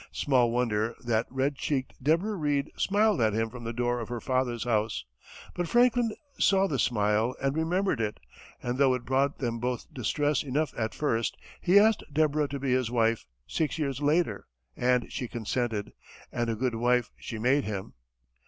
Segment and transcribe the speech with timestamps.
[0.11, 4.19] Small wonder that red cheeked Deborah Reed smiled at him from the door of her
[4.19, 5.05] father's house
[5.53, 8.19] but Franklin saw the smile and remembered it,
[8.63, 12.71] and though it brought them both distress enough at first, he asked Deborah to be
[12.71, 15.93] his wife, six years later, and she consented,
[16.31, 17.93] and a good wife she made him.